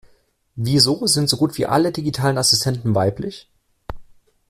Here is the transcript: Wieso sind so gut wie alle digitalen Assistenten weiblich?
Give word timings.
Wieso 0.55 1.05
sind 1.05 1.29
so 1.29 1.37
gut 1.37 1.59
wie 1.59 1.67
alle 1.67 1.91
digitalen 1.91 2.39
Assistenten 2.39 2.95
weiblich? 2.95 3.51